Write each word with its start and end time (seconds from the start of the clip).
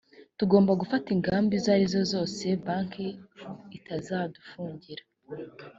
tugomba 0.37 0.71
gufata 0.81 1.07
ingamba 1.15 1.51
izo 1.57 1.69
ari 1.75 1.85
zo 1.93 2.01
zose 2.13 2.45
banki 2.65 3.07
itazadufungira 3.77 5.03